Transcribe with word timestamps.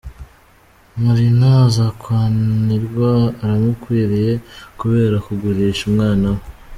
Marina 1.03 1.49
azakanirwa 1.67 3.09
urumukwiriye 3.41 4.31
kubera 4.79 5.15
kugurisha 5.25 5.81
umwana 5.89 6.27
we. 6.35 6.41